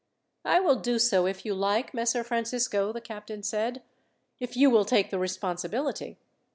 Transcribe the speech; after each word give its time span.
"I 0.45 0.59
will 0.59 0.77
do 0.77 0.97
so 0.97 1.27
if 1.27 1.45
you 1.45 1.53
like, 1.53 1.93
Messer 1.93 2.23
Francisco," 2.23 2.91
the 2.91 3.01
captain 3.01 3.43
said. 3.43 3.83
"If 4.39 4.57
you 4.57 4.71
will 4.71 4.83
take 4.83 5.11
the 5.11 5.19
responsibility. 5.19 6.17